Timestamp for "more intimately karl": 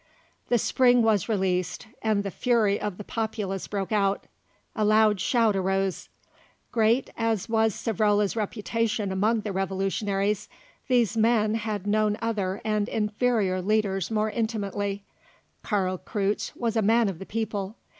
14.09-15.99